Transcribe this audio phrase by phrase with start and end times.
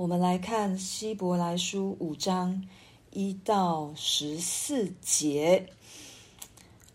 [0.00, 2.66] 我们来看希伯来书五章
[3.12, 5.66] 一到十四节，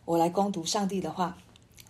[0.05, 1.37] 我来攻读上帝的话。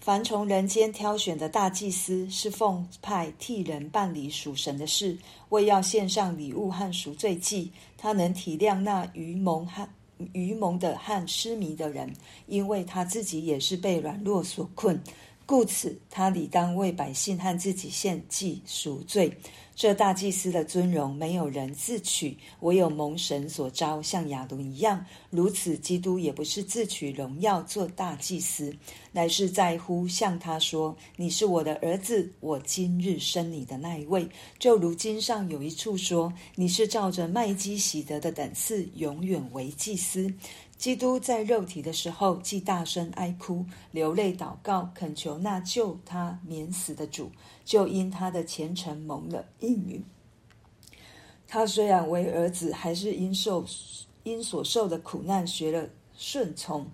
[0.02, 5.18] 凡从人间挑选的大祭司，是奉派替人办理属神的事，
[5.48, 7.72] 为要献上礼物和赎罪祭。
[7.98, 9.88] 他能体谅那愚蒙和
[10.34, 12.14] 愚蒙的和失迷的人，
[12.48, 15.02] 因为他自己也是被软弱所困。
[15.46, 19.38] 故此，他理当为百姓和自己献祭赎罪。
[19.76, 25.06] 这大祭司的尊荣，没有人自取，唯有蒙神所召，像亚伦一样。
[25.30, 28.74] 如此，基督也不是自取荣耀做大祭司，
[29.12, 34.26] 乃是在乎向他说：“你是我的儿子，我今日生你的那一位。”
[34.58, 40.34] 就如经上有一处说：“你是照着麦基洗德的等次，永远为祭司。”
[40.78, 47.32] 基督在肉体的时候，既大声哀哭、流泪祷告，恳求那救他免死的主，
[47.64, 50.04] 就因他的虔诚蒙了应允。
[51.48, 53.66] 他虽然为儿子，还是因受
[54.24, 56.86] 因所受的苦难学了顺从。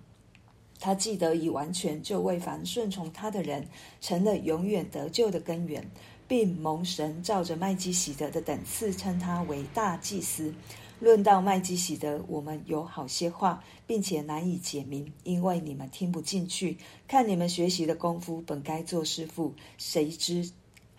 [0.78, 3.68] 他既得以完全，就为凡顺从他的人，
[4.00, 5.88] 成了永远得救的根源，
[6.26, 10.52] 并蒙神照着麦基洗德的等次，称他为大祭司。
[11.02, 16.78] 论到麦基喜德，我们有好些话，并且难以解明，因为你们听不进去。
[17.08, 20.48] 看你们学习的功夫，本该做师傅，谁知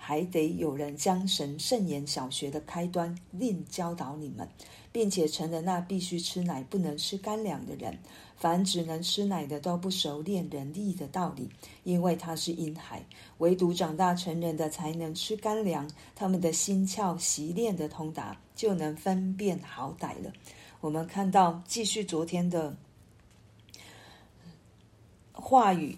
[0.05, 4.45] 还得有人将神圣言小学的开端另教导你们，
[4.91, 7.97] 并且成了那必须吃奶不能吃干粮的人。
[8.35, 11.49] 凡只能吃奶的，都不熟练人力的道理，
[11.85, 12.99] 因为他是婴孩；
[13.37, 15.89] 唯独长大成人的，才能吃干粮。
[16.13, 20.33] 他们的心窍习练的通达，就能分辨好歹了。
[20.81, 22.75] 我们看到继续昨天的
[25.31, 25.97] 话语，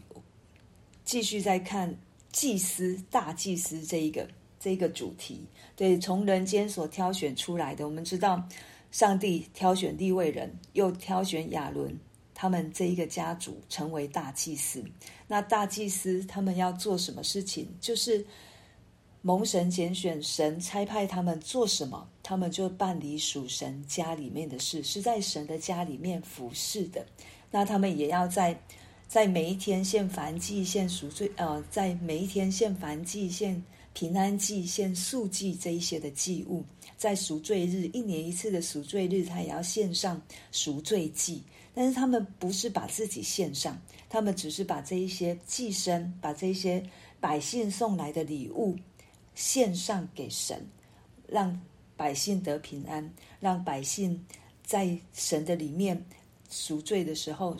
[1.03, 1.97] 继续在看
[2.35, 4.27] 祭司、大祭司这一个
[4.59, 5.45] 这一个主题。
[5.73, 8.45] 对，从人间所挑选出来的，我们知道
[8.91, 11.97] 上帝挑选立位人，又挑选亚伦。
[12.33, 14.83] 他们这一个家族成为大祭司，
[15.25, 17.65] 那大祭司他们要做什么事情？
[17.79, 18.25] 就是
[19.21, 27.05] 蒙神拣选，神差派他们做什么，他们就办理属神家里面的事，是在神的家里面服侍的。
[27.49, 28.59] 那他们也要在
[29.15, 36.65] 在每一天献燔祭、献赎罪，呃，在每一天献燔祭、献平安祭、献素祭这一些的祭物，
[36.97, 40.21] 在赎罪日一年一次的赎罪日，他也要献上
[40.51, 41.41] 赎罪祭。
[41.73, 46.85] 但是他们不是把自己献上，他们只是把这一些祭牲，把这些
[47.21, 48.77] 百姓送来的礼物
[49.33, 50.61] 献上给神，
[51.25, 51.57] 让
[51.95, 53.09] 百姓得平安，
[53.39, 54.21] 让百姓
[54.61, 56.05] 在神的里面
[56.49, 57.55] 赎罪的时候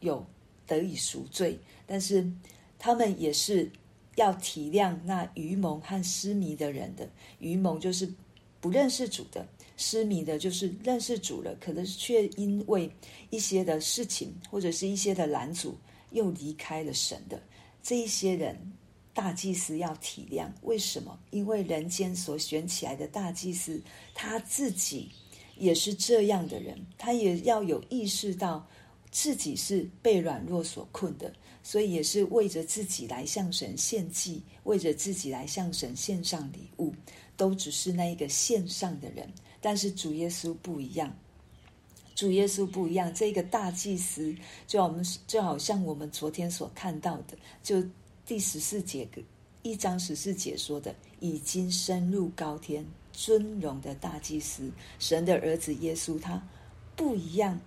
[0.00, 0.22] 有
[0.66, 1.58] 得以赎罪。
[1.86, 2.30] 但是
[2.78, 3.70] 他们也是
[4.16, 7.08] 要体谅那愚蒙和失迷的人的，
[7.38, 8.12] 愚蒙就是
[8.60, 9.46] 不认识主的。
[9.76, 12.88] 失迷的，就是认识主了，可能却因为
[13.30, 15.76] 一些的事情或者是一些的拦阻，
[16.12, 17.42] 又离开了神的
[17.82, 18.72] 这一些人，
[19.12, 20.46] 大祭司要体谅。
[20.62, 21.18] 为什么？
[21.30, 23.82] 因为人间所选起来的大祭司，
[24.14, 25.10] 他自己
[25.56, 28.64] 也是这样的人，他也要有意识到
[29.14, 31.32] 自己是被软弱所困的，
[31.62, 36.92] 所以也是为着自己来向神献祭，为着自己来向神献上礼物，
[37.36, 39.32] 都只是那一个献上的人。
[39.60, 41.16] 但是主耶稣不一样，
[42.16, 43.14] 主耶稣不一样。
[43.14, 44.34] 这个大祭司，
[44.66, 47.80] 就我们就好像我们昨天所看到的，就
[48.26, 49.08] 第十四节
[49.62, 56.44] 一章十四节说的，已经升入高天尊荣的大祭司，神的儿子耶稣，他
[56.96, 57.60] 不一样。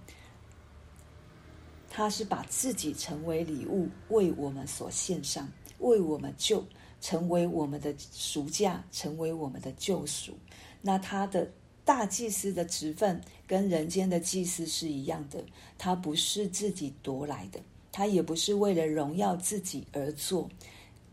[1.89, 5.47] 他是把自己成为礼物，为我们所献上，
[5.79, 6.63] 为我们救，
[7.01, 10.33] 成为我们的赎价，成为我们的救赎。
[10.81, 11.51] 那他的。
[11.87, 15.41] 大祭司的职分跟人间的祭司是一样的，
[15.77, 17.61] 他不是自己夺来的，
[17.93, 20.49] 他也不是为了荣耀自己而做，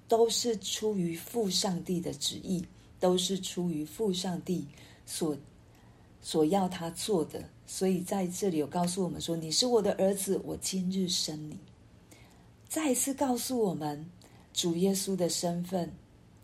[0.09, 2.67] 都是出于父上帝的旨意，
[2.99, 4.67] 都是出于父上帝
[5.07, 5.37] 所
[6.21, 7.49] 所要他做的。
[7.67, 11.59] 所以在这里有告诉我们说：“你是我的儿子，我今日生你。”
[12.69, 14.05] 再一次告诉我们，
[14.53, 15.93] 主耶稣的身份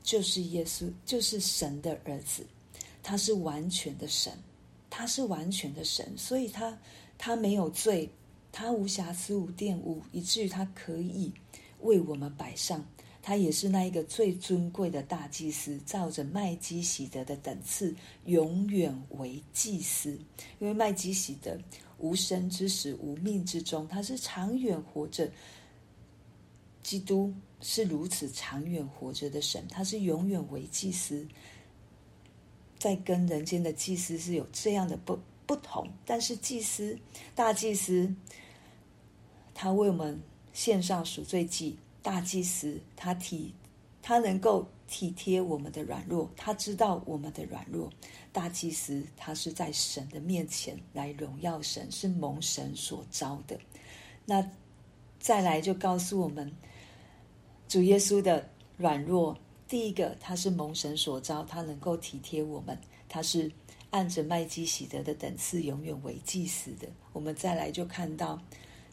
[0.03, 2.47] 就是耶稣，就是神的儿子。
[3.03, 4.33] 他是完全的神，
[4.89, 6.79] 他是完全的神，所以他
[7.19, 8.09] 他没有罪，
[8.53, 11.33] 他无瑕疵无玷污，以至于他可以
[11.81, 12.85] 为我们摆上。
[13.23, 17.95] 他也是那一个最尊贵的大祭司，照着麦基洗德的等次，
[18.25, 20.19] 永远为祭司。
[20.59, 21.59] 因为麦基洗德
[21.99, 25.31] 无生之时，无命之中，他是长远活着。
[26.83, 31.29] 基督是如此长远活着的神，他是永远为祭司。
[32.79, 36.99] 在跟人间的祭司是有这样的不不同，但是祭司
[37.35, 38.15] 大祭司，
[39.53, 40.19] 他为我们
[40.55, 43.55] 献上赎罪祭，大祭司他体
[44.03, 47.91] 他能够体贴我们的软弱，他知道我们的软弱。
[48.33, 53.59] 大祭司他是在神的面前来荣耀神，是蒙神所召的。
[54.25, 54.49] 那
[55.19, 56.51] 再来就告诉我们，
[57.69, 59.37] 主耶稣的软弱。
[59.69, 62.77] 第一个，他是蒙神所召，他能够体贴我们，
[63.09, 63.53] 他是
[63.91, 66.89] 按着麦基洗德的等次，永远为祭司的。
[67.13, 68.41] 我们再来就看到，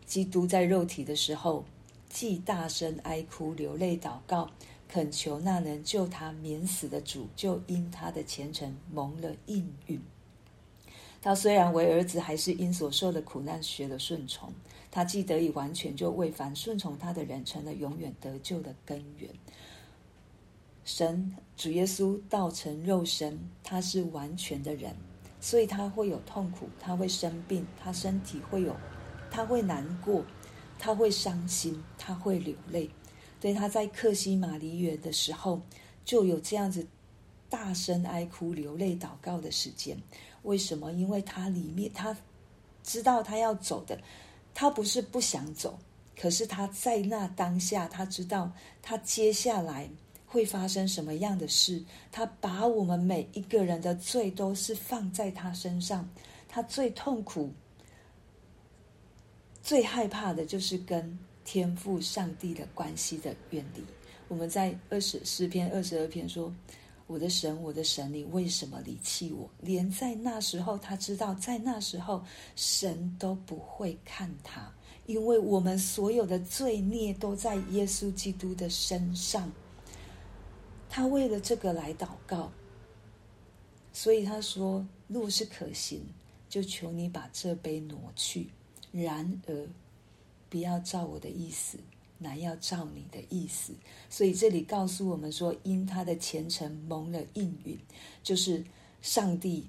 [0.06, 1.66] 基督在肉体的时候，
[2.10, 4.50] 既大声哀哭、流泪祷告，
[4.88, 10.02] 恳求那能救他免死的主，就因他的虔诚蒙了应允。
[11.22, 14.54] 他虽然为儿子，还是因所受的苦难学了顺从。
[14.90, 19.30] 他既得以完全，就为凡顺从他的人成了永远得救的根源。
[20.86, 24.96] 神主耶稣道成肉身，他是完全的人，
[25.42, 28.74] 所以他会有痛苦，他会生病，他身体会有，
[29.30, 30.24] 他会难过，
[30.78, 32.90] 他会伤心，他会流泪。
[33.40, 35.62] 对，他在克西马尼园的时候，
[36.04, 36.86] 就有这样子
[37.50, 39.98] 大声哀哭、流泪祷告的时间。
[40.44, 40.92] 为什么？
[40.94, 42.16] 因为他里面他
[42.84, 44.00] 知道他要走的，
[44.54, 45.78] 他不是不想走，
[46.20, 48.52] 可是他在那当下，他知道
[48.82, 49.90] 他接下来。
[50.30, 51.82] 会发生什么样的事？
[52.12, 56.08] 他把我们每一个人的罪都是放在他身上。
[56.50, 57.50] 他最痛苦、
[59.68, 63.84] 最害怕的就是跟天赋上帝的关系的远离。
[64.30, 66.56] 我们在二十诗篇二十二篇说
[67.06, 72.24] ：“我的神，我的神，你为什么离弃我？”连在那时候，他知道在那时候
[72.56, 74.74] 神都不会看他，
[75.06, 79.52] 因为我们所有的罪孽都在耶稣基督的身上。
[80.90, 82.50] 他为了这个来祷告，
[83.92, 86.02] 所以他说：“路是可行，
[86.48, 88.48] 就求你把这杯挪去。
[89.02, 89.68] 然而，
[90.50, 91.78] 不要照我的意思，
[92.18, 93.74] 乃要照你的意思。”
[94.10, 97.78] 所以这里告诉我们说，因他的虔诚蒙了应允，
[98.24, 98.64] 就是
[99.02, 99.66] 上帝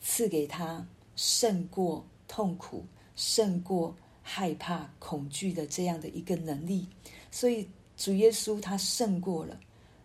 [0.00, 2.84] 赐给他胜过痛苦、
[3.14, 6.86] 胜过害怕、恐惧的这样的一个能力。
[7.30, 9.58] 所以主耶稣他胜过了。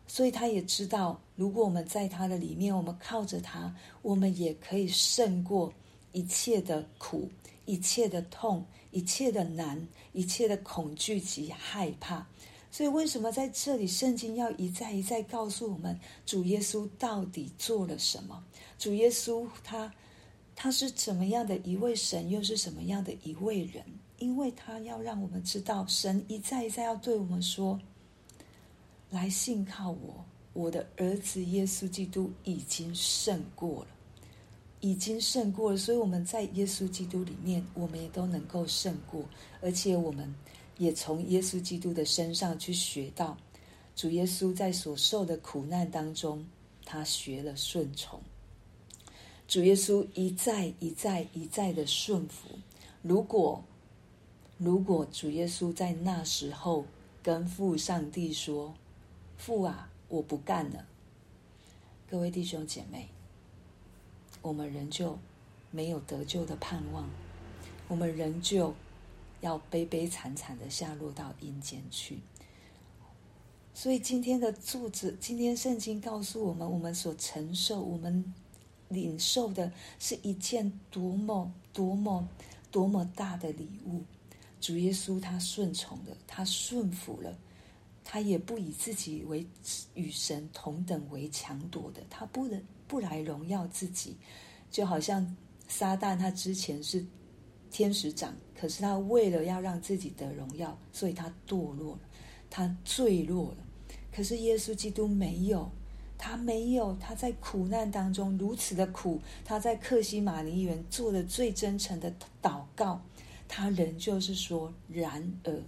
[0.10, 5.74] 所以他也知道，如果我们在他的里面，我们靠着他，我们也可以胜过
[6.14, 7.30] 一切的苦、
[7.68, 12.26] 一切的痛、一切的难、一切的恐惧及害怕。
[12.72, 18.44] 所以，为什么在这里圣经要一再一再告诉我们，主耶稣到底做了什么？
[18.80, 19.94] 主耶稣他
[20.56, 23.84] 他是怎么样的一位神，又是什么样的一位人？
[24.20, 27.80] 因为他要让我们知道，神一再一再要对我们说。
[29.10, 33.88] 来信靠我，我的儿子耶稣基督已经胜过了，
[34.80, 35.78] 已经胜过了。
[35.78, 39.24] 所以我们在耶稣基督里面，我们也都能够胜过，
[39.62, 40.34] 而且我们
[40.78, 43.38] 也从耶稣基督的身上去学到，
[43.96, 46.46] 主耶稣在所受的苦难当中，
[46.86, 48.20] 他学了顺从。
[49.48, 52.50] 主耶稣一再一再一再的顺服。
[53.02, 53.64] 如果
[54.58, 56.84] 如果主耶稣在那时候
[57.24, 58.74] 跟父上帝说，
[59.38, 60.86] 父啊，我不干了。
[62.10, 63.08] 各位弟兄姐妹，
[64.48, 65.20] 我们仍旧
[65.72, 67.10] 没有得救的盼望，
[67.90, 68.74] 我们仍旧
[69.42, 72.20] 要悲悲惨惨的下落到阴间去。
[73.74, 78.34] 所以今天的作者，今天圣经告诉我们，我们所承受、我们
[78.88, 82.30] 领受的是一件多么多么
[82.72, 84.04] 多么大的礼物。
[84.62, 87.38] 主耶稣他顺从了，他顺服了。
[88.10, 89.46] 他也不以自己为
[89.94, 94.16] 与神同等为强夺的，他不能不来荣耀自己，
[94.72, 95.36] 就好像
[95.68, 97.06] 撒旦，他之前是
[97.70, 102.00] 天使长，可是他为了要让自己得荣耀，所以他堕落了，
[102.50, 103.58] 他坠落了。
[104.10, 105.70] 可是耶稣基督没有，
[106.18, 112.10] 他没有，他在苦难当中如此的苦，他在克西马尼园做了最真诚的
[112.42, 113.02] 祷告，
[113.50, 115.62] 他仍旧是说，然而。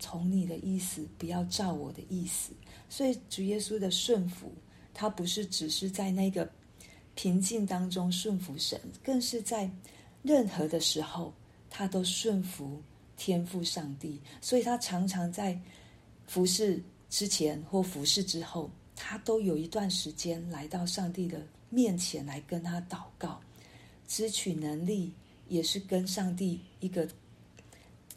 [0.00, 2.50] 从你的意思，不要照我的意思。
[2.88, 4.52] 所以主耶稣的顺服，
[4.92, 6.50] 他不是只是在那个
[7.14, 9.70] 平静当中顺服神，更是在
[10.22, 11.32] 任何的时候，
[11.68, 12.82] 他都顺服
[13.16, 14.20] 天父上帝。
[14.40, 15.56] 所以他常常在
[16.26, 23.40] 服侍之前或服侍之后，他都有一段时间来到上帝的面前来跟他祷告，
[24.08, 25.12] 支取能力，
[25.48, 27.06] 也是跟上帝一个。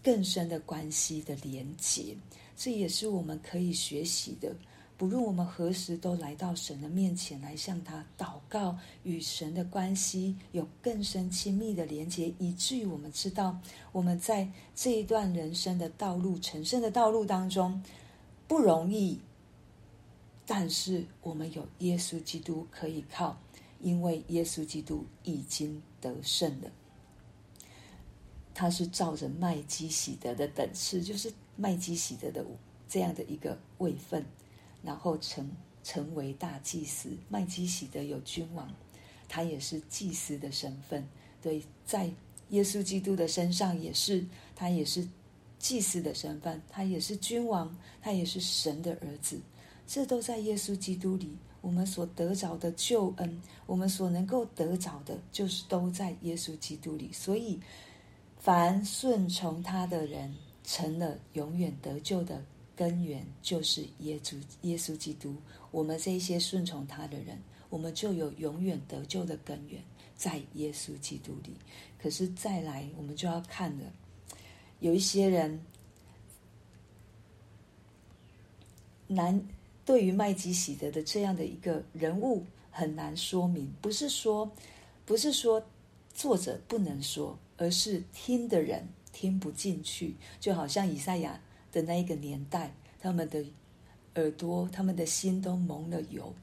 [0.04, 2.16] 更深的关系的连结，
[2.58, 4.54] 这也是我们可以学习的。
[4.96, 13.58] 不论我们何时都来到神的面前来向他祷告，与神的关系有更深亲密的连接，以至于我们知道
[13.92, 17.82] 我们在这一段人生的道路、成圣的道路当中
[18.48, 19.20] 不容易，
[20.46, 23.38] 但是我们有耶稣基督可以靠，
[23.82, 26.70] 因为耶稣基督已经得胜了。
[28.54, 32.46] 他是照着麦基洗德的等次，就是麦基洗德的
[32.88, 34.24] 这样的一个位分，
[34.84, 35.50] 然后成
[35.84, 37.10] 成为大祭司。
[37.30, 38.72] 麦基洗德有君王，
[39.28, 41.04] 他也是祭司的身份。
[41.42, 42.12] 对，在
[42.50, 44.24] 耶稣基督的身上也是，
[44.56, 45.08] 他也是
[45.58, 49.40] 祭司的身份，他也是君王，他也是神的儿子。
[49.88, 57.12] 这都在耶稣基督里，我们所得着的救恩，我们所能够得着的，就是都在耶稣基督里。
[57.12, 57.60] 所以。
[58.44, 60.36] 凡顺从他的人，
[60.66, 62.44] 成了永远得救的
[62.76, 65.34] 根源，就是耶稣耶稣基督。
[65.72, 69.82] 我们这些顺从他的人，我们就有永远得救的根源，
[70.18, 71.54] 在耶稣基督里。
[71.98, 73.86] 可是再来，我们就要看了，
[74.82, 75.58] 有一些人
[79.08, 79.42] 难
[79.86, 84.52] 对于麦基洗德的这样的一个人物很难说明，不是说，
[85.06, 85.66] 不是说
[86.14, 87.38] 作者不能说。
[87.56, 91.40] 而是听的人听不进去，就好像以赛亚
[91.72, 93.46] 的那一个年代，他们的
[94.16, 96.34] 耳朵、他们的心都蒙了油，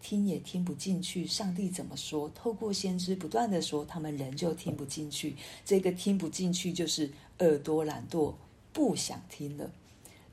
[0.00, 1.26] 听也听不进去。
[1.26, 2.30] 上帝怎么说？
[2.30, 5.34] 透过先知不断的说，他们人就听不进去。
[5.64, 7.10] 这个听不进去，就是
[7.40, 8.32] 耳朵懒惰，
[8.72, 9.68] 不想听了。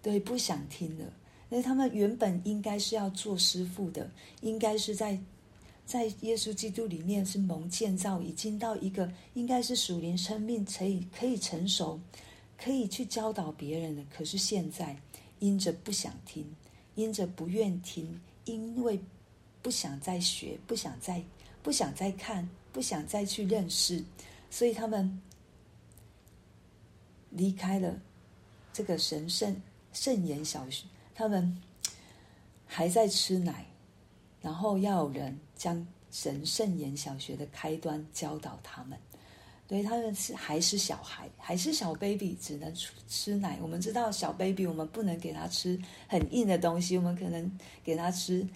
[0.04, 1.06] 对，不想听了。
[1.50, 4.10] 那他们原本应该是要做师傅的，
[4.42, 5.20] 应该是在。
[5.90, 12.00] 在耶稣基督里面是蒙建造，已经到一个应该是属灵生命可以可以成熟，
[12.60, 14.06] 可以去教导别人的。
[14.16, 14.96] 可是现在
[15.40, 16.46] 因着不想听，
[16.94, 19.00] 因着不愿听，因为
[19.64, 21.24] 不想再学，不想再
[21.64, 24.04] 不想再看，不想再去认识，
[24.52, 25.20] 所以他们
[27.32, 28.00] 离开了
[28.72, 29.60] 这个神圣
[29.92, 31.60] 圣言小学，他们
[32.68, 33.66] 还在吃奶。
[34.40, 38.98] 然后要有人将神圣言小学的开端教导他们，
[39.68, 42.74] 对他们是还是小孩，还是小 baby，只能
[43.10, 43.60] 吃奶。
[43.62, 48.48] 我们知道小 baby，我们不能给他吃很硬的东西，我们可能给他吃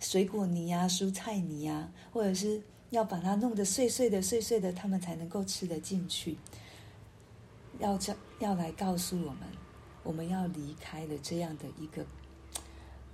[0.00, 6.36] 水果泥啊、蔬菜泥啊，或者是要把它弄得碎碎的、碎碎的，他们才能够吃得进去。
[7.78, 9.48] 要这要来告诉我们，
[10.02, 12.04] 我们要离开了这样的一个。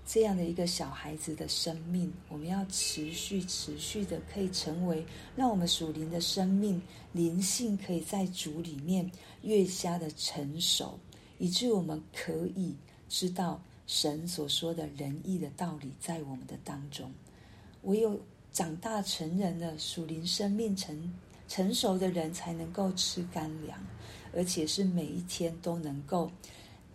[0.08, 6.80] 这样的一个小孩子的生命，我们要持续、持续的，可以成为让我们属灵的生命
[7.12, 9.10] 灵性可以在主里面
[9.42, 10.96] 越加的成熟，
[11.38, 12.72] 以致我们可以
[13.08, 17.12] 知道神所说的仁义的道理在我们的当中。
[17.82, 18.18] 唯有
[18.52, 21.12] 长大成人的属灵生命成
[21.48, 23.76] 成熟的人，才能够吃干粮，
[24.32, 26.30] 而且是每一天都能够。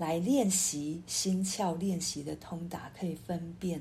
[0.01, 3.79] 来练习心窍，练习的通达，可以分辨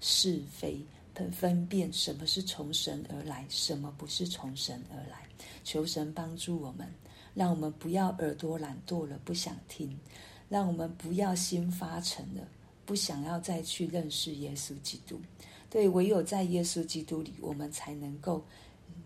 [0.00, 0.84] 是非，
[1.14, 5.28] 分分辨什么是从神而来，什么不是从神而来。
[5.62, 6.92] 求神帮助我们，
[7.34, 9.88] 让我们不要耳朵懒惰了，不想听；
[10.48, 12.42] 让我们不要心发沉了，
[12.84, 15.20] 不想要再去认识耶稣基督。
[15.70, 18.44] 对，唯有在耶稣基督里，我们才能够。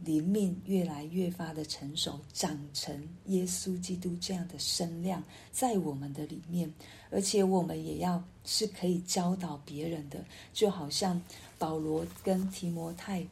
[0.05, 6.73] 灵命越来越发的成熟，长成耶稣基督这样的身量在我们的里面，
[7.11, 11.21] 而且我们也要是可以教导别人的，就好像
[11.59, 13.27] 保罗跟提摩太，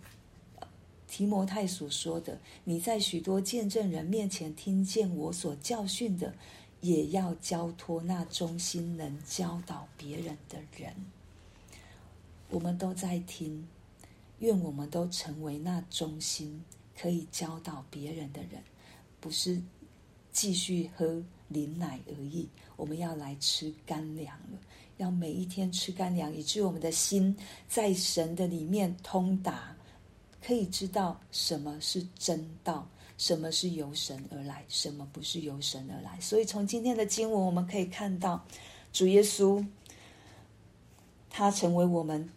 [1.07, 6.35] 提摩太所说的：“你在许多见证人面前听见我所教训的，
[6.81, 10.95] 也要交托那忠心能教导别人的人。”
[12.49, 13.67] 我们都在听。
[14.43, 16.63] 愿我们都成为那忠心
[17.01, 18.61] 可以教导别人的人，
[19.21, 19.61] 不是
[20.33, 22.49] 继续喝灵奶而已。
[22.77, 24.59] 我们要来吃干粮了，
[24.97, 27.35] 要每一天吃干粮，以致我们的心
[27.69, 29.77] 在神的里面通达，
[30.45, 32.85] 可以知道什么是真道，
[33.19, 36.21] 什么是由神而来，什么不是由神而来。
[36.21, 38.45] 所以从今天的经文，我们可以看到
[38.93, 39.65] 主耶稣，
[41.31, 42.29] 他成为我们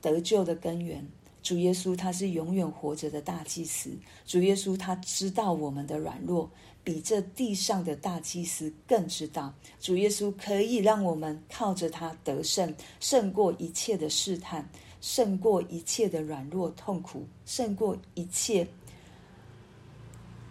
[0.00, 1.04] 得救的根源。
[1.42, 3.90] 主耶稣他是永远活着的大祭司。
[4.26, 6.50] 主耶稣他知道我们的软弱，
[6.84, 9.52] 比这地上的大祭司更知道。
[9.80, 14.68] 主耶稣可以让我们靠着他得胜，胜过一切的试探，
[15.00, 18.66] 胜过一切的软弱痛苦，胜过一切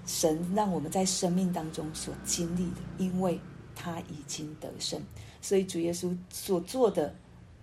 [0.05, 3.39] 神让我们在生命当中所经历的，因为
[3.75, 5.01] 他已经得胜。
[5.41, 7.15] 所以主耶稣所做的。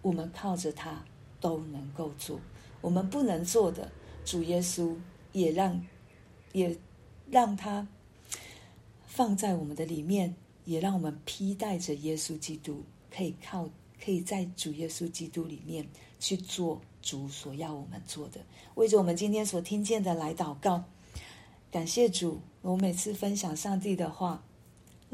[0.02, 1.02] 我们靠着他
[1.40, 2.38] 都能够做。
[2.86, 3.90] 我们不能做的，
[4.24, 4.94] 主耶稣
[5.32, 5.84] 也让
[6.52, 6.78] 也
[7.28, 7.84] 让他
[9.08, 10.32] 放在我们的里面，
[10.66, 13.68] 也让我们披戴着耶稣基督，可以靠
[14.00, 15.84] 可以在主耶稣基督里面
[16.20, 18.40] 去做主所要我们做的。
[18.76, 20.84] 为着我们今天所听见的来祷告，
[21.72, 22.40] 感谢主。
[22.62, 24.45] 我每次分享上帝的话。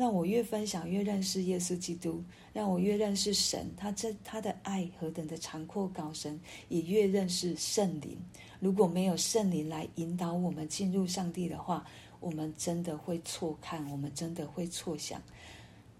[0.02, 8.18] 让我越分享越认识耶稣基督，让我越认识神，他这他的爱何等的长阔高深，也越认识圣灵。
[8.58, 11.86] 如果没有圣灵来引导我们进入上帝的话，
[12.18, 15.22] 我们真的会错看，我们真的会错想。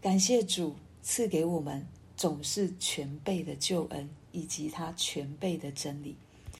[0.00, 6.16] 感谢主赐给我们总是全备的救恩，以及他全备的真理。